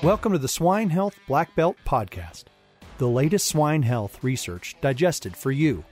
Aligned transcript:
Welcome 0.00 0.30
to 0.30 0.38
the 0.38 0.46
Swine 0.46 0.90
Health 0.90 1.18
Black 1.26 1.56
Belt 1.56 1.76
Podcast, 1.84 2.44
the 2.98 3.08
latest 3.08 3.48
swine 3.48 3.82
health 3.82 4.22
research 4.22 4.76
digested 4.80 5.36
for 5.36 5.50
you. 5.50 5.84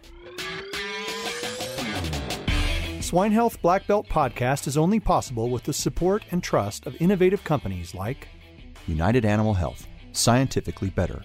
Swine 3.01 3.33
Health 3.33 3.61
Black 3.63 3.85
Belt 3.89 4.09
Podcast 4.09 4.69
is 4.69 4.77
only 4.77 5.01
possible 5.01 5.51
with 5.51 5.65
the 5.65 5.73
support 5.73 6.25
and 6.31 6.41
trust 6.41 6.87
of 6.87 6.95
innovative 7.03 7.43
companies 7.43 7.97
like 7.97 8.29
United 8.87 9.25
Animal 9.25 9.55
Health, 9.55 9.89
scientifically 10.13 10.91
better. 10.91 11.25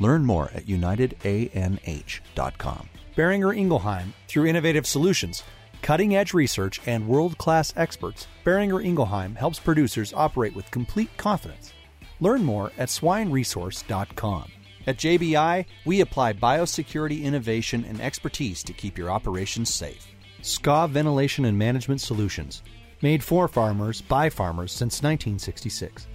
Learn 0.00 0.24
more 0.24 0.50
at 0.54 0.64
unitedanh.com. 0.64 2.88
Boehringer 3.14 3.54
Ingelheim 3.54 4.14
through 4.26 4.46
innovative 4.46 4.86
solutions, 4.86 5.42
cutting 5.82 6.16
edge 6.16 6.32
research, 6.32 6.80
and 6.86 7.06
world 7.06 7.36
class 7.36 7.74
experts. 7.76 8.26
Boehringer 8.42 8.82
Ingelheim 8.82 9.36
helps 9.36 9.58
producers 9.58 10.14
operate 10.14 10.56
with 10.56 10.70
complete 10.70 11.14
confidence. 11.18 11.74
Learn 12.22 12.44
more 12.44 12.70
at 12.78 12.88
swineresource.com. 12.88 14.52
At 14.86 14.96
JBI, 14.96 15.64
we 15.84 16.02
apply 16.02 16.34
biosecurity 16.34 17.24
innovation 17.24 17.84
and 17.88 18.00
expertise 18.00 18.62
to 18.62 18.72
keep 18.72 18.96
your 18.96 19.10
operations 19.10 19.74
safe. 19.74 20.06
SCA 20.40 20.86
Ventilation 20.88 21.46
and 21.46 21.58
Management 21.58 22.00
Solutions, 22.00 22.62
made 23.02 23.24
for 23.24 23.48
farmers 23.48 24.00
by 24.02 24.30
farmers 24.30 24.70
since 24.70 25.02
1966. 25.02 26.06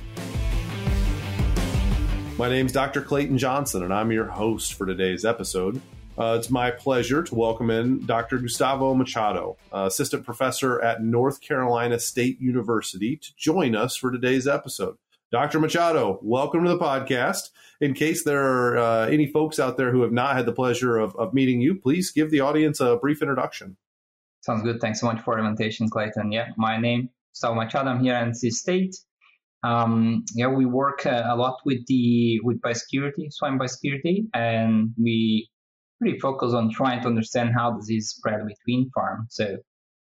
My 2.38 2.48
name 2.48 2.68
is 2.68 2.72
Dr. 2.72 3.02
Clayton 3.02 3.38
Johnson, 3.38 3.84
and 3.84 3.94
I'm 3.94 4.10
your 4.14 4.28
host 4.28 4.76
for 4.76 4.86
today's 4.86 5.26
episode. 5.26 5.82
Uh, 6.18 6.38
it's 6.40 6.50
my 6.50 6.72
pleasure 6.72 7.22
to 7.22 7.36
welcome 7.36 7.70
in 7.70 8.06
Dr. 8.06 8.38
Gustavo 8.38 8.94
Machado, 8.94 9.58
uh, 9.74 9.84
assistant 9.88 10.24
professor 10.24 10.82
at 10.82 11.04
North 11.04 11.42
Carolina 11.42 12.00
State 12.00 12.40
University, 12.40 13.18
to 13.18 13.36
join 13.36 13.76
us 13.76 13.98
for 13.98 14.10
today's 14.10 14.48
episode. 14.48 14.98
Dr. 15.30 15.60
Machado, 15.60 16.20
welcome 16.22 16.64
to 16.64 16.70
the 16.70 16.78
podcast. 16.78 17.50
In 17.82 17.94
case 17.94 18.24
there 18.24 18.42
are 18.46 18.78
uh, 18.78 19.08
any 19.08 19.28
folks 19.28 19.60
out 19.60 19.76
there 19.76 19.92
who 19.92 20.02
have 20.04 20.14
not 20.14 20.38
had 20.38 20.46
the 20.46 20.54
pleasure 20.54 20.98
of, 20.98 21.14
of 21.18 21.34
meeting 21.34 21.60
you, 21.60 21.76
please 21.76 22.12
give 22.12 22.32
the 22.32 22.40
audience 22.40 22.80
a 22.80 22.96
brief 22.96 23.22
introduction. 23.22 23.76
Sounds 24.40 24.64
good. 24.64 24.80
Thanks 24.80 25.02
so 25.02 25.06
much 25.06 25.20
for 25.20 25.36
the 25.36 25.46
invitation, 25.46 25.90
Clayton. 25.90 26.32
Yeah, 26.32 26.52
my 26.56 26.78
name 26.78 27.10
Gustavo 27.34 27.56
Machado. 27.56 27.90
I'm 27.90 28.02
here 28.02 28.14
at 28.14 28.26
NC 28.26 28.52
State. 28.52 28.96
Um, 29.64 30.24
yeah, 30.34 30.48
we 30.48 30.66
work 30.66 31.06
uh, 31.06 31.24
a 31.28 31.36
lot 31.36 31.58
with 31.66 31.86
the 31.88 32.40
with 32.44 32.62
biosecurity, 32.62 33.30
swine 33.30 33.60
biosecurity, 33.60 34.28
and 34.34 34.92
we 34.98 35.50
really 36.00 36.20
focus 36.20 36.54
on 36.54 36.72
trying 36.72 37.02
to 37.02 37.08
understand 37.08 37.50
how 37.54 37.74
disease 37.74 38.14
spread 38.16 38.40
between 38.48 38.90
farms. 38.96 39.28
So, 39.32 39.58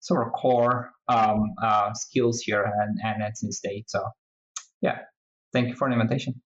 sort 0.01 0.27
of 0.27 0.33
core 0.33 0.91
um, 1.07 1.53
uh, 1.63 1.93
skills 1.93 2.41
here 2.41 2.65
at, 2.65 3.07
at 3.07 3.21
NC 3.21 3.53
State. 3.53 3.89
So, 3.89 4.03
yeah, 4.81 4.99
thank 5.53 5.69
you 5.69 5.75
for 5.75 5.89
the 5.89 5.95
invitation. 5.95 6.41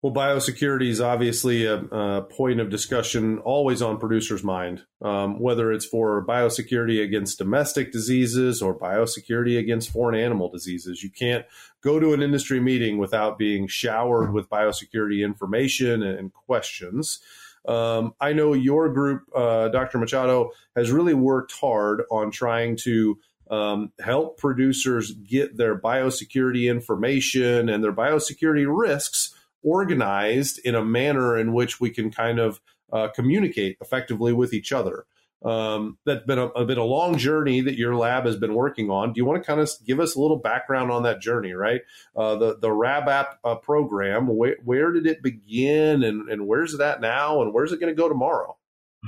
Well, 0.00 0.14
biosecurity 0.14 0.90
is 0.90 1.00
obviously 1.00 1.64
a, 1.64 1.78
a, 1.78 2.22
point 2.22 2.60
of 2.60 2.70
discussion 2.70 3.38
always 3.40 3.82
on 3.82 3.98
producers' 3.98 4.44
mind, 4.44 4.84
um, 5.02 5.40
whether 5.40 5.72
it's 5.72 5.86
for 5.86 6.24
biosecurity 6.24 7.02
against 7.02 7.38
domestic 7.38 7.90
diseases 7.90 8.62
or 8.62 8.78
biosecurity 8.78 9.58
against 9.58 9.90
foreign 9.90 10.14
animal 10.14 10.50
diseases. 10.50 11.02
You 11.02 11.10
can't 11.10 11.44
go 11.82 11.98
to 11.98 12.12
an 12.12 12.22
industry 12.22 12.60
meeting 12.60 12.98
without 12.98 13.38
being 13.38 13.66
showered 13.66 14.32
with 14.32 14.48
biosecurity 14.48 15.24
information 15.24 16.04
and 16.04 16.32
questions. 16.32 17.18
Um, 17.66 18.14
I 18.20 18.32
know 18.32 18.52
your 18.52 18.88
group, 18.90 19.24
uh, 19.34 19.66
Dr. 19.68 19.98
Machado, 19.98 20.52
has 20.76 20.92
really 20.92 21.14
worked 21.14 21.52
hard 21.52 22.04
on 22.08 22.30
trying 22.30 22.76
to 22.84 23.18
um, 23.50 23.92
help 24.00 24.38
producers 24.38 25.12
get 25.12 25.56
their 25.56 25.78
biosecurity 25.78 26.70
information 26.70 27.68
and 27.68 27.82
their 27.82 27.92
biosecurity 27.92 28.66
risks 28.68 29.34
organized 29.62 30.60
in 30.64 30.74
a 30.74 30.84
manner 30.84 31.36
in 31.36 31.52
which 31.52 31.80
we 31.80 31.90
can 31.90 32.10
kind 32.10 32.38
of 32.38 32.60
uh, 32.92 33.08
communicate 33.08 33.76
effectively 33.80 34.32
with 34.32 34.52
each 34.52 34.72
other. 34.72 35.04
Um, 35.44 35.98
that's 36.04 36.26
been 36.26 36.38
a, 36.38 36.64
been 36.64 36.78
a 36.78 36.84
long 36.84 37.16
journey 37.16 37.60
that 37.60 37.76
your 37.76 37.94
lab 37.94 38.26
has 38.26 38.36
been 38.36 38.54
working 38.54 38.90
on. 38.90 39.12
Do 39.12 39.20
you 39.20 39.24
want 39.24 39.40
to 39.40 39.46
kind 39.46 39.60
of 39.60 39.70
give 39.86 40.00
us 40.00 40.16
a 40.16 40.20
little 40.20 40.38
background 40.38 40.90
on 40.90 41.04
that 41.04 41.20
journey, 41.20 41.52
right? 41.52 41.82
Uh, 42.16 42.34
the 42.34 42.58
the 42.58 42.68
RabApp 42.68 43.36
uh, 43.44 43.54
program, 43.54 44.26
where, 44.26 44.56
where 44.64 44.90
did 44.90 45.06
it 45.06 45.22
begin, 45.22 46.02
and, 46.02 46.28
and 46.28 46.48
where's 46.48 46.74
it 46.74 46.80
at 46.80 47.00
now, 47.00 47.40
and 47.40 47.54
where's 47.54 47.70
it 47.70 47.78
going 47.78 47.94
to 47.94 48.00
go 48.00 48.08
tomorrow? 48.08 48.56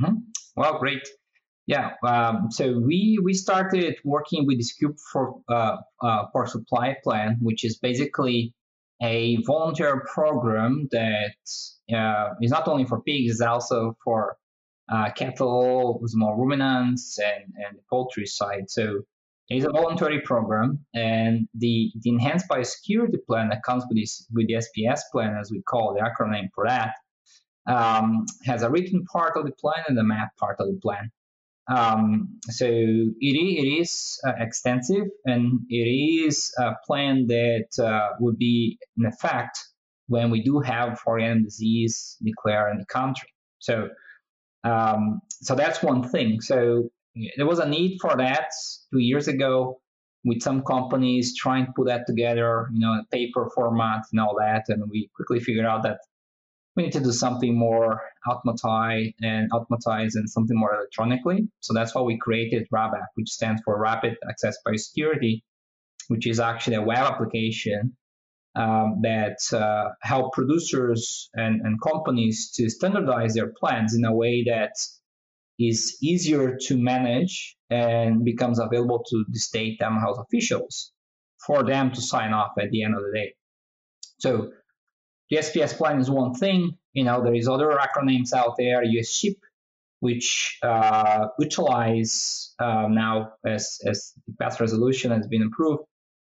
Mm-hmm. 0.00 0.16
Well, 0.56 0.78
great. 0.78 1.08
Yeah, 1.70 1.92
um, 2.02 2.50
so 2.50 2.80
we 2.80 3.20
we 3.22 3.32
started 3.32 3.94
working 4.02 4.44
with 4.44 4.58
this 4.58 4.72
group 4.72 4.96
for 5.12 5.40
uh, 5.48 5.76
uh, 6.02 6.24
for 6.32 6.44
supply 6.48 6.96
plan, 7.04 7.36
which 7.40 7.64
is 7.64 7.78
basically 7.78 8.52
a 9.00 9.36
volunteer 9.46 10.04
program 10.12 10.88
that 10.90 11.36
uh, 11.96 12.30
is 12.42 12.50
not 12.50 12.66
only 12.66 12.86
for 12.86 13.00
pigs, 13.02 13.30
it's 13.30 13.40
also 13.40 13.96
for 14.02 14.36
uh, 14.92 15.12
cattle, 15.12 16.02
small 16.06 16.34
ruminants, 16.34 17.20
and, 17.20 17.44
and 17.64 17.78
the 17.78 17.82
poultry 17.88 18.26
side. 18.26 18.68
So 18.68 19.02
it's 19.48 19.64
a 19.64 19.70
voluntary 19.70 20.22
program, 20.22 20.84
and 20.92 21.46
the, 21.54 21.92
the 22.00 22.10
enhanced 22.10 22.48
biosecurity 22.48 23.24
plan 23.28 23.48
that 23.50 23.62
comes 23.62 23.84
with 23.88 23.96
this 23.96 24.26
with 24.32 24.48
the 24.48 24.54
SPS 24.54 25.02
plan, 25.12 25.36
as 25.40 25.52
we 25.52 25.62
call 25.62 25.94
the 25.94 26.00
acronym 26.00 26.48
for 26.52 26.66
that, 26.66 26.94
um, 27.68 28.26
has 28.44 28.64
a 28.64 28.70
written 28.70 29.04
part 29.04 29.36
of 29.36 29.44
the 29.46 29.52
plan 29.52 29.84
and 29.86 29.96
a 30.00 30.02
map 30.02 30.36
part 30.36 30.56
of 30.58 30.66
the 30.66 30.80
plan. 30.82 31.12
Um, 31.70 32.40
so 32.48 32.66
it, 32.66 33.14
it 33.20 33.80
is 33.80 34.18
uh, 34.26 34.32
extensive 34.38 35.06
and 35.24 35.60
it 35.68 35.76
is 35.76 36.52
a 36.58 36.72
plan 36.84 37.28
that 37.28 37.68
uh, 37.82 38.16
would 38.18 38.38
be 38.38 38.76
in 38.98 39.06
effect 39.06 39.56
when 40.08 40.30
we 40.30 40.42
do 40.42 40.58
have 40.58 40.98
foreign 40.98 41.44
disease 41.44 42.16
declared 42.24 42.72
in 42.72 42.78
the 42.78 42.86
country. 42.86 43.28
So, 43.60 43.88
um, 44.64 45.20
so 45.30 45.54
that's 45.54 45.80
one 45.82 46.02
thing. 46.02 46.40
So 46.40 46.90
there 47.36 47.46
was 47.46 47.60
a 47.60 47.68
need 47.68 47.98
for 48.00 48.16
that 48.16 48.48
two 48.92 48.98
years 48.98 49.28
ago 49.28 49.80
with 50.24 50.42
some 50.42 50.62
companies 50.62 51.36
trying 51.36 51.66
to 51.66 51.72
put 51.76 51.86
that 51.86 52.06
together, 52.06 52.68
you 52.72 52.80
know, 52.80 52.94
in 52.94 53.04
paper 53.12 53.48
format 53.54 54.00
and 54.10 54.20
all 54.20 54.36
that. 54.40 54.64
And 54.68 54.82
we 54.90 55.08
quickly 55.14 55.38
figured 55.38 55.66
out 55.66 55.84
that 55.84 55.98
we 56.76 56.84
need 56.84 56.92
to 56.92 57.00
do 57.00 57.12
something 57.12 57.58
more 57.58 58.00
automatized 58.26 59.14
and 59.22 59.50
automatized 59.50 60.14
and 60.14 60.28
something 60.30 60.56
more 60.56 60.74
electronically. 60.74 61.48
So 61.60 61.74
that's 61.74 61.94
why 61.94 62.02
we 62.02 62.18
created 62.18 62.68
RabApp, 62.72 63.06
which 63.14 63.28
stands 63.28 63.60
for 63.64 63.78
Rapid 63.80 64.16
Access 64.28 64.56
Biosecurity, 64.66 65.42
which 66.08 66.26
is 66.26 66.38
actually 66.38 66.76
a 66.76 66.82
web 66.82 66.98
application 66.98 67.96
um, 68.54 69.00
that 69.02 69.38
uh, 69.52 69.90
help 70.02 70.32
producers 70.32 71.30
and, 71.34 71.60
and 71.62 71.80
companies 71.80 72.52
to 72.56 72.68
standardize 72.68 73.34
their 73.34 73.52
plans 73.58 73.94
in 73.94 74.04
a 74.04 74.14
way 74.14 74.44
that 74.44 74.72
is 75.58 75.98
easier 76.02 76.56
to 76.56 76.76
manage 76.76 77.56
and 77.68 78.24
becomes 78.24 78.58
available 78.58 79.04
to 79.08 79.24
the 79.28 79.38
state 79.38 79.80
and 79.80 80.00
health 80.00 80.18
officials 80.18 80.92
for 81.46 81.62
them 81.62 81.90
to 81.92 82.00
sign 82.00 82.32
off 82.32 82.52
at 82.58 82.70
the 82.70 82.82
end 82.82 82.94
of 82.94 83.02
the 83.02 83.12
day. 83.14 83.34
So 84.18 84.52
the 85.30 85.36
SPS 85.36 85.76
plan 85.76 86.00
is 86.00 86.10
one 86.10 86.34
thing. 86.34 86.76
You 86.92 87.04
know, 87.04 87.22
there 87.22 87.34
is 87.34 87.48
other 87.48 87.78
acronyms 87.78 88.32
out 88.32 88.54
there, 88.58 88.82
US 88.82 89.10
SHIP, 89.10 89.36
which 90.00 90.58
uh, 90.62 91.28
utilize 91.38 92.54
uh, 92.58 92.86
now 92.88 93.32
as, 93.46 93.78
as 93.86 94.12
the 94.26 94.34
path 94.40 94.60
resolution 94.60 95.12
has 95.12 95.26
been 95.26 95.42
improved, 95.42 95.82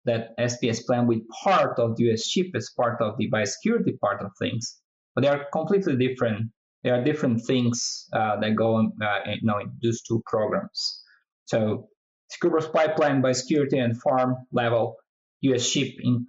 that 0.05 0.37
SPS 0.39 0.85
plan 0.85 1.07
with 1.07 1.19
part 1.43 1.79
of 1.79 1.95
the 1.97 2.11
US 2.11 2.25
SHIP 2.25 2.55
as 2.55 2.69
part 2.77 3.01
of 3.01 3.17
the 3.17 3.29
biosecurity 3.29 3.99
part 3.99 4.21
of 4.21 4.31
things. 4.39 4.77
But 5.15 5.21
they 5.21 5.27
are 5.29 5.45
completely 5.51 5.97
different. 5.97 6.51
There 6.83 6.95
are 6.95 7.03
different 7.03 7.45
things 7.45 8.07
uh, 8.13 8.39
that 8.39 8.55
go 8.55 8.79
in, 8.79 8.91
uh, 9.01 9.19
you 9.27 9.39
know, 9.43 9.59
in 9.59 9.71
those 9.81 10.01
two 10.01 10.21
programs. 10.25 11.03
So 11.45 11.89
Secure 12.31 12.61
pipeline 12.61 13.21
biosecurity 13.21 13.83
and 13.83 14.01
farm 14.01 14.37
level 14.53 14.95
US 15.41 15.65
SHIP 15.65 15.95
in, 16.03 16.25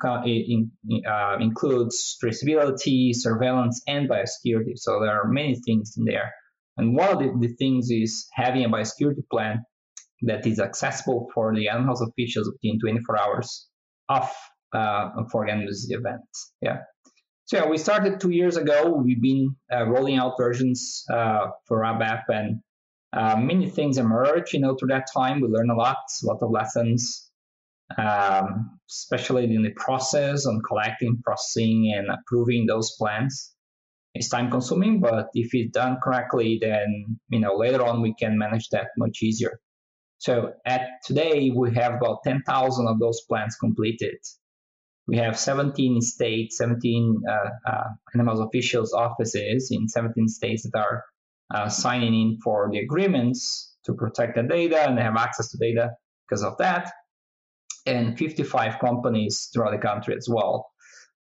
uh, 1.06 1.36
includes 1.40 2.16
traceability, 2.22 3.14
surveillance, 3.14 3.82
and 3.86 4.08
biosecurity. 4.08 4.76
So 4.76 5.00
there 5.00 5.20
are 5.20 5.28
many 5.28 5.54
things 5.54 5.94
in 5.96 6.04
there. 6.04 6.32
And 6.76 6.96
one 6.96 7.10
of 7.10 7.18
the, 7.18 7.46
the 7.46 7.54
things 7.54 7.90
is 7.90 8.26
having 8.32 8.64
a 8.64 8.68
biosecurity 8.68 9.28
plan 9.30 9.64
that 10.22 10.46
is 10.46 10.58
accessible 10.58 11.28
for 11.34 11.54
the 11.54 11.68
animal 11.68 11.96
health 11.96 12.08
officials 12.08 12.50
within 12.50 12.78
24 12.80 13.18
hours 13.18 13.68
of 14.08 14.30
uh, 14.72 15.10
this 15.66 15.88
event. 15.90 16.22
Yeah. 16.62 16.78
So 17.44 17.58
yeah, 17.58 17.68
we 17.68 17.76
started 17.76 18.20
two 18.20 18.30
years 18.30 18.56
ago. 18.56 18.94
We've 19.04 19.20
been 19.20 19.56
uh, 19.70 19.84
rolling 19.86 20.16
out 20.16 20.34
versions 20.38 21.04
uh, 21.12 21.48
for 21.66 21.80
RabApp, 21.80 22.22
and 22.28 22.60
uh, 23.12 23.36
many 23.36 23.68
things 23.68 23.98
emerge. 23.98 24.54
You 24.54 24.60
know, 24.60 24.74
through 24.74 24.88
that 24.88 25.08
time, 25.12 25.40
we 25.40 25.48
learn 25.48 25.68
a 25.68 25.74
lot, 25.74 25.98
a 26.22 26.26
lot 26.26 26.38
of 26.40 26.50
lessons 26.50 27.30
um, 27.98 28.78
especially 28.90 29.44
in 29.44 29.62
the 29.62 29.72
process 29.76 30.46
on 30.46 30.60
collecting, 30.66 31.20
processing, 31.24 31.92
and 31.96 32.08
approving 32.10 32.66
those 32.66 32.92
plans. 32.98 33.52
It's 34.14 34.28
time 34.28 34.50
consuming, 34.50 35.00
but 35.00 35.28
if 35.34 35.54
it's 35.54 35.72
done 35.72 35.98
correctly, 36.02 36.58
then 36.60 37.18
you 37.28 37.40
know 37.40 37.54
later 37.56 37.82
on 37.84 38.02
we 38.02 38.14
can 38.14 38.38
manage 38.38 38.68
that 38.70 38.88
much 38.98 39.22
easier. 39.22 39.58
So 40.18 40.52
at 40.64 40.82
today 41.04 41.50
we 41.50 41.74
have 41.74 41.94
about 41.94 42.22
10,000 42.22 42.86
of 42.86 43.00
those 43.00 43.22
plans 43.28 43.56
completed, 43.56 44.18
We 45.08 45.16
have 45.16 45.36
17 45.36 46.00
states, 46.00 46.58
17 46.58 47.22
uh, 47.28 47.70
uh, 47.70 47.88
animals 48.14 48.38
officials 48.38 48.92
offices 48.92 49.70
in 49.72 49.88
17 49.88 50.28
states 50.28 50.62
that 50.62 50.78
are 50.78 51.04
uh, 51.52 51.68
signing 51.68 52.14
in 52.14 52.38
for 52.44 52.68
the 52.70 52.78
agreements 52.78 53.74
to 53.84 53.94
protect 53.94 54.36
the 54.36 54.44
data 54.44 54.86
and 54.86 54.96
they 54.96 55.02
have 55.02 55.16
access 55.16 55.50
to 55.50 55.58
data 55.58 55.90
because 56.28 56.44
of 56.44 56.56
that. 56.58 56.92
And 57.86 58.16
55 58.16 58.78
companies 58.78 59.50
throughout 59.52 59.72
the 59.72 59.78
country 59.78 60.14
as 60.16 60.28
well 60.30 60.70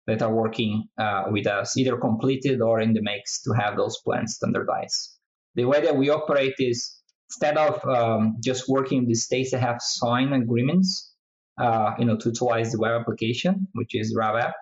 that 0.06 0.22
are 0.22 0.32
working 0.32 0.88
uh, 0.98 1.24
with 1.30 1.46
us, 1.46 1.76
either 1.76 1.96
completed 1.96 2.60
or 2.60 2.80
in 2.80 2.92
the 2.92 3.02
mix 3.02 3.42
to 3.42 3.52
have 3.52 3.76
those 3.76 3.98
plans 4.04 4.34
standardized. 4.34 5.16
The 5.54 5.64
way 5.64 5.80
that 5.82 5.96
we 5.96 6.10
operate 6.10 6.54
is 6.58 6.98
instead 7.30 7.56
of 7.56 7.84
um, 7.86 8.36
just 8.42 8.68
working 8.68 9.00
with 9.00 9.08
the 9.08 9.14
states 9.14 9.52
that 9.52 9.60
have 9.60 9.80
signed 9.80 10.34
agreements, 10.34 11.12
uh, 11.58 11.92
you 11.98 12.04
know, 12.04 12.16
to 12.16 12.28
utilize 12.30 12.72
the 12.72 12.78
web 12.78 13.00
application, 13.00 13.68
which 13.72 13.94
is 13.94 14.14
RabApp, 14.16 14.52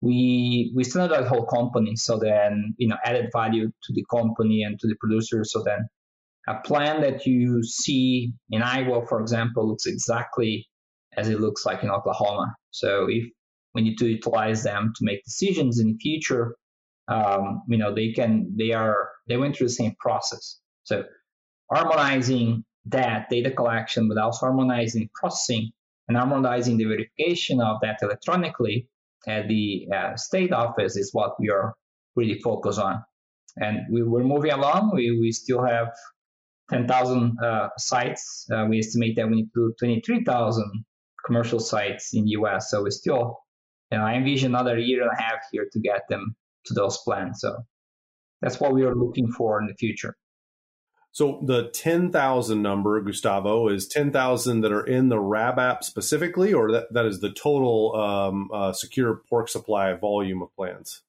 we 0.00 0.72
we 0.74 0.84
standardize 0.84 1.28
whole 1.28 1.46
company. 1.46 1.96
So 1.96 2.18
then, 2.18 2.74
you 2.76 2.88
know, 2.88 2.96
added 3.04 3.30
value 3.32 3.68
to 3.68 3.92
the 3.92 4.04
company 4.10 4.62
and 4.62 4.78
to 4.80 4.86
the 4.86 4.96
producer. 5.00 5.44
So 5.44 5.62
then, 5.64 5.88
a 6.46 6.60
plan 6.60 7.00
that 7.00 7.24
you 7.26 7.62
see 7.62 8.34
in 8.50 8.62
Iowa, 8.62 9.06
for 9.06 9.20
example, 9.20 9.66
looks 9.68 9.86
exactly 9.86 10.68
as 11.16 11.28
it 11.28 11.40
looks 11.40 11.64
like 11.66 11.82
in 11.82 11.90
Oklahoma. 11.90 12.54
So 12.70 13.06
if 13.08 13.24
we 13.74 13.82
need 13.82 13.98
to 13.98 14.08
utilize 14.08 14.62
them 14.62 14.92
to 14.96 15.04
make 15.04 15.24
decisions 15.24 15.80
in 15.80 15.92
the 15.92 15.98
future, 15.98 16.56
um, 17.08 17.62
you 17.68 17.78
know, 17.78 17.94
they 17.94 18.12
can 18.12 18.54
they 18.56 18.72
are 18.72 19.10
they 19.28 19.36
went 19.36 19.56
through 19.56 19.68
the 19.68 19.74
same 19.74 19.94
process. 19.98 20.60
So 20.84 21.04
harmonizing 21.72 22.64
that 22.86 23.28
data 23.30 23.50
collection, 23.50 24.08
but 24.08 24.18
also 24.18 24.46
harmonizing 24.46 25.08
processing 25.14 25.70
and 26.08 26.16
harmonizing 26.16 26.76
the 26.76 26.84
verification 26.84 27.60
of 27.60 27.78
that 27.82 27.98
electronically 28.02 28.88
at 29.26 29.48
the 29.48 29.88
uh, 29.94 30.16
state 30.16 30.52
office 30.52 30.96
is 30.96 31.10
what 31.12 31.40
we 31.40 31.50
are 31.50 31.74
really 32.16 32.38
focused 32.40 32.78
on. 32.78 33.02
And 33.56 33.80
we, 33.90 34.02
we're 34.02 34.24
moving 34.24 34.50
along. 34.50 34.92
We, 34.94 35.18
we 35.18 35.32
still 35.32 35.64
have 35.64 35.88
10,000 36.70 37.38
uh, 37.42 37.68
sites. 37.78 38.46
Uh, 38.52 38.66
we 38.68 38.78
estimate 38.78 39.16
that 39.16 39.28
we 39.28 39.36
need 39.36 39.50
to 39.54 39.70
do 39.70 39.74
23,000 39.78 40.84
commercial 41.24 41.60
sites 41.60 42.14
in 42.14 42.24
the 42.24 42.30
US. 42.30 42.70
So 42.70 42.82
we 42.82 42.90
still, 42.90 43.38
you 43.90 43.98
know, 43.98 44.04
I 44.04 44.14
envision 44.14 44.54
another 44.54 44.78
year 44.78 45.02
and 45.02 45.10
a 45.10 45.22
half 45.22 45.40
here 45.52 45.66
to 45.72 45.80
get 45.80 46.02
them 46.08 46.36
to 46.66 46.74
those 46.74 46.98
plans. 46.98 47.40
So 47.40 47.56
that's 48.40 48.60
what 48.60 48.72
we 48.72 48.84
are 48.84 48.94
looking 48.94 49.32
for 49.32 49.60
in 49.60 49.66
the 49.66 49.74
future. 49.74 50.16
So 51.12 51.40
the 51.46 51.70
10,000 51.70 52.60
number, 52.60 53.00
Gustavo, 53.00 53.68
is 53.68 53.86
10,000 53.86 54.62
that 54.62 54.72
are 54.72 54.84
in 54.84 55.10
the 55.10 55.20
RAB 55.20 55.60
app 55.60 55.84
specifically, 55.84 56.52
or 56.52 56.72
that, 56.72 56.92
that 56.92 57.06
is 57.06 57.20
the 57.20 57.30
total 57.30 57.94
um, 57.94 58.50
uh, 58.52 58.72
secure 58.72 59.22
pork 59.30 59.48
supply 59.48 59.92
volume 59.94 60.42
of 60.42 60.52
plans? 60.56 61.02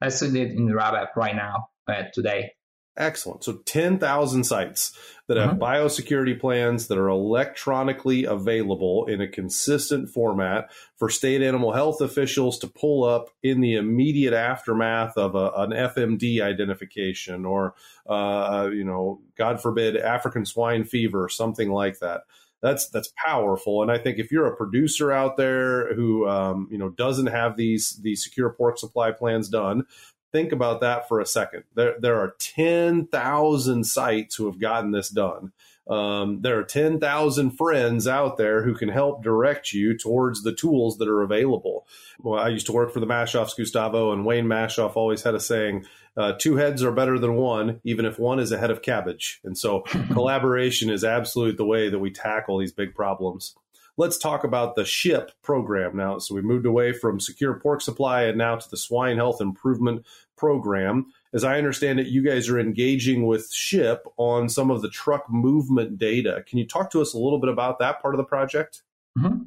That's 0.00 0.22
it 0.22 0.36
in 0.36 0.66
the 0.66 0.72
RabApp 0.72 1.16
right 1.16 1.34
now, 1.34 1.66
uh, 1.88 2.04
today. 2.14 2.52
Excellent. 2.96 3.44
So 3.44 3.54
10,000 3.64 4.44
sites 4.44 4.98
that 5.28 5.36
have 5.36 5.50
mm-hmm. 5.50 5.62
biosecurity 5.62 6.38
plans 6.38 6.88
that 6.88 6.98
are 6.98 7.08
electronically 7.08 8.24
available 8.24 9.06
in 9.06 9.20
a 9.20 9.28
consistent 9.28 10.10
format 10.10 10.70
for 10.96 11.08
state 11.08 11.40
animal 11.40 11.72
health 11.72 12.00
officials 12.00 12.58
to 12.58 12.66
pull 12.66 13.04
up 13.04 13.30
in 13.42 13.60
the 13.60 13.76
immediate 13.76 14.34
aftermath 14.34 15.16
of 15.16 15.36
a, 15.36 15.52
an 15.56 15.70
FMD 15.70 16.42
identification 16.42 17.44
or, 17.46 17.74
uh, 18.08 18.68
you 18.72 18.84
know, 18.84 19.20
God 19.38 19.62
forbid, 19.62 19.96
African 19.96 20.44
swine 20.44 20.84
fever, 20.84 21.28
something 21.28 21.70
like 21.70 22.00
that 22.00 22.22
that's 22.62 22.88
that's 22.90 23.12
powerful. 23.26 23.82
And 23.82 23.90
I 23.90 23.98
think 23.98 24.18
if 24.18 24.30
you're 24.30 24.46
a 24.46 24.56
producer 24.56 25.10
out 25.10 25.36
there 25.36 25.94
who 25.94 26.28
um, 26.28 26.68
you 26.70 26.78
know 26.78 26.90
doesn't 26.90 27.28
have 27.28 27.56
these 27.56 27.98
these 28.02 28.22
secure 28.22 28.50
pork 28.50 28.78
supply 28.78 29.12
plans 29.12 29.48
done, 29.48 29.86
think 30.32 30.52
about 30.52 30.80
that 30.80 31.08
for 31.08 31.20
a 31.20 31.26
second. 31.26 31.64
There, 31.74 31.94
there 31.98 32.20
are 32.20 32.34
10,000 32.38 33.84
sites 33.84 34.34
who 34.34 34.46
have 34.46 34.60
gotten 34.60 34.90
this 34.90 35.08
done. 35.08 35.52
Um, 35.88 36.42
there 36.42 36.58
are 36.58 36.64
10,000 36.64 37.50
friends 37.50 38.06
out 38.06 38.36
there 38.36 38.62
who 38.62 38.74
can 38.74 38.88
help 38.88 39.24
direct 39.24 39.72
you 39.72 39.98
towards 39.98 40.42
the 40.42 40.54
tools 40.54 40.98
that 40.98 41.08
are 41.08 41.22
available. 41.22 41.86
Well, 42.20 42.40
I 42.40 42.48
used 42.48 42.66
to 42.66 42.72
work 42.72 42.92
for 42.92 43.00
the 43.00 43.06
Maschhoffs, 43.06 43.56
Gustavo, 43.56 44.12
and 44.12 44.24
Wayne 44.24 44.46
Maschhoff 44.46 44.94
always 44.94 45.22
had 45.22 45.34
a 45.34 45.40
saying, 45.40 45.86
uh, 46.16 46.34
two 46.38 46.56
heads 46.56 46.82
are 46.84 46.92
better 46.92 47.18
than 47.18 47.34
one, 47.34 47.80
even 47.82 48.04
if 48.04 48.18
one 48.18 48.38
is 48.38 48.52
a 48.52 48.58
head 48.58 48.70
of 48.70 48.82
cabbage. 48.82 49.40
And 49.42 49.58
so 49.58 49.80
collaboration 50.12 50.90
is 50.90 51.02
absolutely 51.02 51.56
the 51.56 51.64
way 51.64 51.88
that 51.88 51.98
we 51.98 52.10
tackle 52.10 52.58
these 52.58 52.72
big 52.72 52.94
problems 52.94 53.56
let's 54.00 54.16
talk 54.16 54.44
about 54.44 54.76
the 54.76 54.84
SHIP 54.84 55.30
program 55.42 55.94
now. 55.94 56.16
So 56.18 56.34
we 56.34 56.40
moved 56.40 56.64
away 56.64 56.94
from 56.94 57.20
secure 57.20 57.60
pork 57.60 57.82
supply 57.82 58.22
and 58.22 58.38
now 58.38 58.56
to 58.56 58.70
the 58.70 58.78
swine 58.78 59.18
health 59.18 59.42
improvement 59.42 60.06
program. 60.38 61.12
As 61.34 61.44
I 61.44 61.58
understand 61.58 62.00
it, 62.00 62.06
you 62.06 62.24
guys 62.24 62.48
are 62.48 62.58
engaging 62.58 63.26
with 63.26 63.52
SHIP 63.52 64.02
on 64.16 64.48
some 64.48 64.70
of 64.70 64.80
the 64.80 64.88
truck 64.88 65.26
movement 65.28 65.98
data. 65.98 66.42
Can 66.48 66.58
you 66.58 66.66
talk 66.66 66.90
to 66.92 67.02
us 67.02 67.12
a 67.12 67.18
little 67.18 67.38
bit 67.38 67.50
about 67.50 67.78
that 67.80 68.00
part 68.00 68.14
of 68.14 68.18
the 68.18 68.24
project? 68.24 68.80
Mm-hmm. 69.18 69.42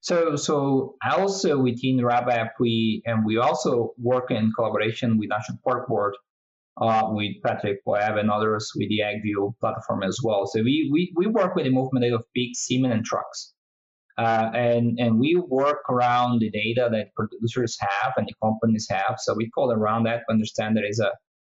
So, 0.00 0.36
so 0.36 0.94
also 1.06 1.58
within 1.58 1.98
RabApp, 1.98 2.52
we 2.58 3.02
and 3.04 3.26
we 3.26 3.36
also 3.36 3.92
work 3.98 4.30
in 4.30 4.52
collaboration 4.56 5.18
with 5.18 5.28
National 5.28 5.58
Pork 5.62 5.86
Board, 5.86 6.16
uh, 6.80 7.02
with 7.08 7.32
Patrick 7.44 7.80
Webb 7.84 8.16
and 8.16 8.30
others 8.30 8.72
with 8.74 8.88
the 8.88 9.00
AgView 9.00 9.52
platform 9.60 10.02
as 10.02 10.18
well. 10.24 10.46
So 10.46 10.62
we, 10.62 10.88
we, 10.90 11.12
we 11.14 11.26
work 11.26 11.54
with 11.54 11.66
the 11.66 11.70
movement 11.70 12.10
of 12.14 12.24
pigs, 12.34 12.60
semen, 12.60 12.90
and 12.90 13.04
trucks. 13.04 13.52
Uh, 14.18 14.50
and 14.52 14.98
and 14.98 15.18
we 15.18 15.40
work 15.48 15.78
around 15.88 16.40
the 16.40 16.50
data 16.50 16.88
that 16.90 17.14
producers 17.14 17.76
have 17.80 18.12
and 18.16 18.26
the 18.26 18.34
companies 18.42 18.86
have. 18.90 19.14
So 19.18 19.32
we 19.34 19.48
call 19.50 19.70
around 19.72 20.04
that. 20.04 20.22
We 20.28 20.34
understand 20.34 20.76
there 20.76 20.84
is 20.84 20.98
a 20.98 21.12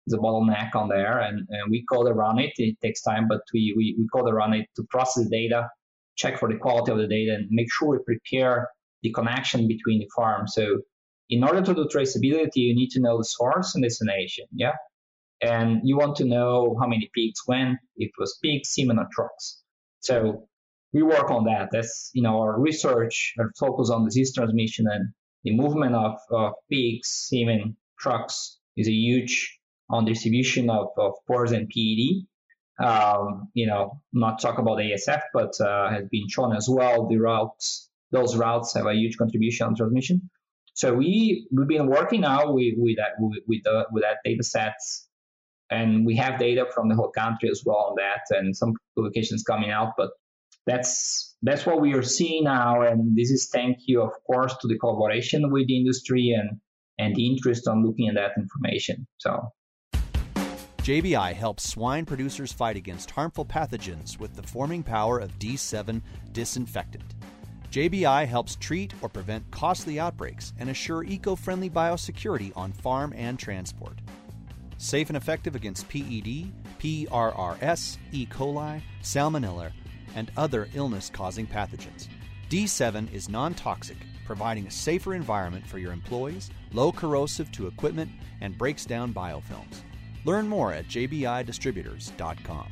is 0.07 0.15
a 0.15 0.19
bottleneck 0.19 0.75
on 0.75 0.89
there, 0.89 1.21
and, 1.21 1.47
and 1.49 1.71
we 1.71 1.85
call 1.85 2.07
around 2.07 2.39
it. 2.39 2.53
It 2.57 2.77
takes 2.83 3.03
time, 3.03 3.29
but 3.29 3.41
we, 3.55 3.75
we 3.77 3.97
we 3.99 4.07
call 4.09 4.29
around 4.29 4.55
it 4.55 4.67
to 4.77 4.85
process 4.91 5.25
the 5.25 5.31
data, 5.31 5.71
check 6.17 6.39
for 6.39 6.49
the 6.53 6.59
quality 6.59 6.93
of 6.93 6.99
the 6.99 7.07
data, 7.07 7.33
and 7.35 7.49
make 7.51 7.69
sure 7.73 7.89
we 7.91 7.99
prepare 8.05 8.69
the 9.03 9.11
connection 9.13 9.67
between 9.67 10.01
the 10.01 10.09
farms. 10.15 10.53
So 10.55 10.83
in 11.31 11.45
order 11.45 11.63
to 11.63 11.75
do 11.75 11.87
traceability, 11.87 12.57
you 12.57 12.75
need 12.75 12.91
to 12.91 13.01
know 13.01 13.17
the 13.17 13.25
source 13.25 13.75
and 13.75 13.83
destination. 13.83 14.45
Yeah. 14.53 14.73
And 15.43 15.81
you 15.85 15.97
want 15.97 16.17
to 16.17 16.27
know 16.27 16.77
how 16.79 16.87
many 16.87 17.09
pigs 17.15 17.41
went, 17.47 17.79
if 17.97 18.09
it 18.09 18.21
was 18.21 18.39
pigs, 18.43 18.69
semen, 18.75 18.99
or 18.99 19.09
trucks. 19.11 19.63
So 20.01 20.49
we 20.93 21.03
work 21.03 21.31
on 21.31 21.45
that. 21.45 21.69
That's 21.73 22.11
you 22.15 22.23
know 22.23 22.41
our 22.41 22.59
research, 22.61 23.35
our 23.39 23.51
focus 23.59 23.91
on 23.91 24.05
disease 24.05 24.35
transmission 24.35 24.87
and 24.91 25.13
the 25.45 25.57
movement 25.57 25.95
of, 25.95 26.19
of 26.31 26.53
pigs, 26.71 27.09
semen, 27.09 27.77
trucks 27.99 28.59
is 28.77 28.89
a 28.89 28.93
huge 28.93 29.59
on 29.89 30.05
distribution 30.05 30.71
of, 30.71 30.89
of 30.99 31.15
PRRS 31.29 31.53
and 31.53 31.69
PED. 31.69 32.27
Um, 32.85 33.49
you 33.55 33.67
know, 33.67 34.01
not 34.13 34.41
talk 34.41 34.59
about 34.59 34.79
ASF, 34.79 35.21
but 35.35 35.61
uh, 35.61 35.91
has 35.91 36.09
been 36.11 36.29
shown 36.29 36.57
as 36.57 36.67
well. 36.71 37.09
The 37.09 37.19
routes, 37.19 37.91
those 38.11 38.37
routes 38.37 38.75
have 38.75 38.87
a 38.87 38.95
huge 38.95 39.17
contribution 39.19 39.67
on 39.67 39.77
transmission. 39.77 40.31
So 40.75 40.95
we 40.95 41.47
we've 41.53 41.69
been 41.69 41.89
working 41.89 42.23
now 42.23 42.53
with 42.53 42.75
with 42.79 42.97
that 42.97 43.13
with 43.19 43.43
with, 43.47 43.63
the, 43.65 43.87
with 43.93 44.03
that 44.03 44.19
data 44.25 44.43
sets, 44.43 45.09
and 45.71 46.07
we 46.07 46.17
have 46.17 46.39
data 46.39 46.67
from 46.75 46.89
the 46.89 46.95
whole 46.95 47.11
country 47.11 47.51
as 47.51 47.63
well 47.67 47.89
on 47.91 47.97
that, 47.97 48.23
and 48.31 48.57
some 48.57 48.73
publications 48.97 49.43
coming 49.43 49.71
out. 49.71 49.93
But 49.99 50.11
that's 50.67 51.37
that's 51.43 51.65
what 51.65 51.81
we 51.81 51.95
are 51.95 52.03
seeing 52.03 52.45
now, 52.45 52.83
and 52.83 53.17
this 53.17 53.31
is 53.31 53.49
thank 53.53 53.79
you, 53.87 54.03
of 54.03 54.13
course, 54.27 54.55
to 54.61 54.69
the 54.69 54.79
collaboration 54.79 55.51
with 55.51 55.67
the 55.67 55.77
industry 55.77 56.37
and 56.39 56.61
and 56.99 57.17
the 57.17 57.27
interest 57.27 57.67
on 57.67 57.85
looking 57.85 58.09
at 58.09 58.15
that 58.15 58.33
information. 58.37 59.07
So. 59.19 59.53
JBI 60.83 61.35
helps 61.35 61.69
swine 61.69 62.07
producers 62.07 62.53
fight 62.53 62.77
against 62.77 63.11
harmful 63.11 63.45
pathogens 63.45 64.19
with 64.19 64.35
the 64.35 64.43
forming 64.43 64.83
power 64.83 65.19
of 65.19 65.39
D7 65.39 66.01
disinfectant. 66.33 67.15
JBI 67.71 68.27
helps 68.27 68.57
treat 68.57 68.95
or 69.03 69.09
prevent 69.09 69.49
costly 69.51 70.01
outbreaks 70.01 70.53
and 70.59 70.71
assure 70.71 71.05
eco 71.05 71.37
friendly 71.37 71.71
biosecurity 71.71 72.53
on 72.57 72.73
farm 72.73 73.13
and 73.15 73.39
transport. 73.39 73.99
Safe 74.79 75.11
and 75.11 75.17
effective 75.17 75.55
against 75.55 75.89
PED, 75.89 76.51
PRRS, 76.81 77.99
E. 78.13 78.27
coli, 78.27 78.81
Salmonella, 79.03 79.71
and 80.15 80.31
other 80.37 80.69
illness 80.75 81.11
causing 81.13 81.47
pathogens. 81.47 82.09
D7 82.49 83.13
is 83.13 83.29
non 83.29 83.55
toxic, 83.55 83.99
providing 84.25 84.67
a 84.67 84.71
safer 84.71 85.15
environment 85.15 85.67
for 85.67 85.79
your 85.79 85.93
employees, 85.93 86.51
low 86.73 86.93
corrosive 86.93 87.51
to 87.53 87.67
equipment, 87.67 88.11
and 88.41 88.57
breaks 88.57 88.85
down 88.85 89.13
biofilms. 89.15 89.83
Learn 90.25 90.49
more 90.49 90.73
at 90.73 90.87
jbidistributors.com. 90.87 92.67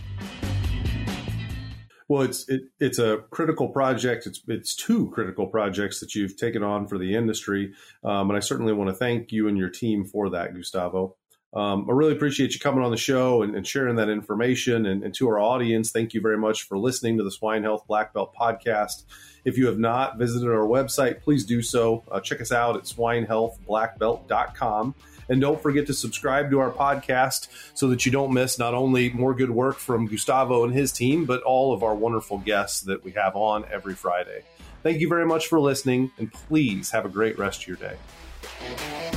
Well, 2.09 2.23
it's 2.23 2.49
it, 2.49 2.62
it's 2.80 2.99
a 2.99 3.18
critical 3.30 3.68
project. 3.68 4.26
It's 4.26 4.40
it's 4.49 4.75
two 4.75 5.11
critical 5.11 5.47
projects 5.47 6.00
that 6.00 6.14
you've 6.14 6.38
taken 6.38 6.62
on 6.62 6.88
for 6.88 6.97
the 6.97 7.14
industry, 7.14 7.75
um, 8.02 8.30
and 8.30 8.37
I 8.37 8.40
certainly 8.40 8.73
want 8.73 8.88
to 8.88 8.97
thank 8.97 9.30
you 9.30 9.47
and 9.47 9.59
your 9.59 9.68
team 9.68 10.07
for 10.07 10.30
that, 10.30 10.54
Gustavo. 10.54 11.16
Um, 11.55 11.87
I 11.88 11.93
really 11.93 12.12
appreciate 12.12 12.52
you 12.52 12.61
coming 12.61 12.85
on 12.85 12.90
the 12.90 12.99
show 12.99 13.40
and, 13.43 13.55
and 13.55 13.67
sharing 13.67 13.97
that 13.97 14.11
information. 14.11 14.85
And, 14.87 15.02
and, 15.02 15.14
to 15.14 15.28
our 15.28 15.40
audience, 15.40 15.90
thank 15.90 16.12
you 16.12 16.21
very 16.21 16.37
much 16.37 16.64
for 16.64 16.76
listening 16.76 17.17
to 17.19 17.25
the 17.25 17.31
Swine 17.31 17.62
Health 17.62 17.87
Black 17.88 18.12
Belt 18.12 18.35
podcast. 18.38 19.05
If 19.47 19.57
you 19.57 19.67
have 19.67 19.78
not 19.78 20.19
visited 20.19 20.47
our 20.47 20.67
website, 20.67 21.23
please 21.23 21.47
do 21.47 21.62
so. 21.62 22.05
Uh, 22.11 22.21
check 22.21 22.43
us 22.43 22.52
out 22.52 22.76
at 22.76 22.83
swinehealthblackbelt.com. 22.83 24.95
And 25.31 25.40
don't 25.40 25.61
forget 25.61 25.87
to 25.87 25.95
subscribe 25.95 26.50
to 26.50 26.59
our 26.59 26.71
podcast 26.71 27.49
so 27.75 27.88
that 27.88 28.05
you 28.05 28.12
don't 28.12 28.33
miss 28.33 28.59
not 28.59 28.75
only 28.75 29.11
more 29.11 29.35
good 29.35 29.50
work 29.50 29.78
from 29.78 30.07
Gustavo 30.07 30.64
and 30.64 30.75
his 30.75 30.93
team, 30.93 31.25
but 31.25 31.43
all 31.43 31.73
of 31.73 31.83
our 31.83 31.95
wonderful 31.95 32.38
guests 32.38 32.83
that 32.83 33.05
we 33.05 33.12
have 33.12 33.37
on 33.37 33.64
every 33.71 33.95
Friday. 33.95 34.43
Thank 34.83 35.00
you 35.00 35.09
very 35.09 35.26
much 35.26 35.49
for 35.49 35.61
listening, 35.61 36.11
and 36.19 36.33
please 36.33 36.90
have 36.90 37.05
a 37.05 37.09
great 37.09 37.38
rest 37.38 37.62
of 37.62 37.69
your 37.69 37.76
day. 37.76 39.08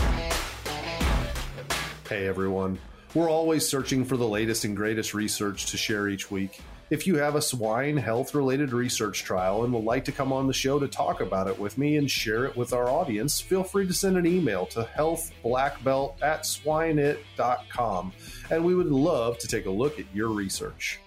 Hey 2.12 2.28
everyone. 2.28 2.78
We're 3.14 3.30
always 3.30 3.66
searching 3.66 4.04
for 4.04 4.18
the 4.18 4.28
latest 4.28 4.66
and 4.66 4.76
greatest 4.76 5.14
research 5.14 5.68
to 5.68 5.78
share 5.78 6.10
each 6.10 6.30
week. 6.30 6.60
If 6.90 7.08
you 7.08 7.16
have 7.16 7.36
a 7.36 7.42
swine 7.42 7.96
health 7.96 8.36
related 8.36 8.74
research 8.74 9.24
trial 9.24 9.64
and 9.64 9.74
would 9.74 9.86
like 9.86 10.04
to 10.04 10.12
come 10.12 10.34
on 10.34 10.46
the 10.46 10.54
show 10.54 10.78
to 10.78 10.90
talk 10.90 11.22
about 11.22 11.48
it 11.48 11.58
with 11.58 11.78
me 11.78 11.96
and 11.96 12.12
share 12.12 12.44
it 12.44 12.58
with 12.58 12.74
our 12.74 12.90
audience, 12.90 13.40
feel 13.40 13.64
free 13.64 13.88
to 13.88 13.94
send 13.94 14.18
an 14.18 14.28
email 14.28 14.66
to 14.66 14.86
healthblackbelt 14.94 16.22
at 16.22 16.42
swineit.com 16.42 18.12
and 18.50 18.66
we 18.66 18.76
would 18.76 18.92
love 18.92 19.38
to 19.38 19.48
take 19.48 19.66
a 19.66 19.72
look 19.72 19.98
at 19.98 20.06
your 20.14 20.32
research. 20.32 21.00